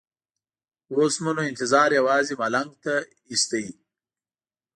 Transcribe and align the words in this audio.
اوس 0.93 1.15
مو 1.23 1.31
نو 1.35 1.41
انتظار 1.51 1.89
یوازې 1.99 2.33
ملنګ 2.41 2.71
ته 2.83 2.93
وېست. 3.29 3.51